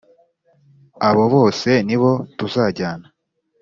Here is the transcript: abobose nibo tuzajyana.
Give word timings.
abobose 1.09 1.69
nibo 1.87 2.11
tuzajyana. 2.37 3.07